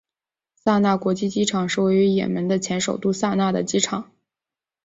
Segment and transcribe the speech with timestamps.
[0.55, 4.09] 萨那国际机场是位于也门的前首都萨那的机场。